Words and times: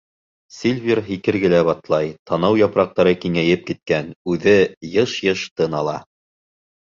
Сильвер 0.59 1.01
һикергеләп 1.09 1.67
атлай, 1.73 2.07
танау 2.31 2.55
япраҡтары 2.61 3.13
киңәйеп 3.25 3.67
киткән, 3.69 4.09
үҙе 4.33 4.57
йыш-йыш 4.91 5.45
тын 5.61 5.77
ала. 5.81 5.97